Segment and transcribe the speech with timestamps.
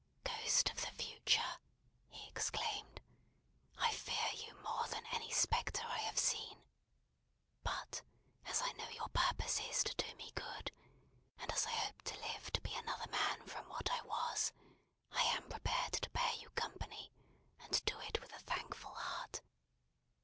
[0.23, 1.59] "Ghost of the Future!"
[2.09, 3.01] he exclaimed,
[3.77, 6.63] "I fear you more than any spectre I have seen.
[7.61, 8.01] But
[8.47, 10.71] as I know your purpose is to do me good,
[11.37, 14.51] and as I hope to live to be another man from what I was,
[15.11, 17.13] I am prepared to bear you company,
[17.59, 19.41] and do it with a thankful heart.